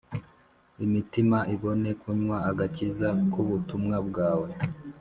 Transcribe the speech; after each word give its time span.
Imitima 0.85 1.37
ibone 1.53 1.89
kunywa 2.01 2.37
agakiza 2.49 3.07
k’ubutumwa 3.31 3.97
bwawe 4.07 4.49